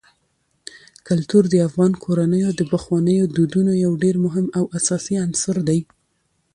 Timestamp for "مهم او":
4.25-4.63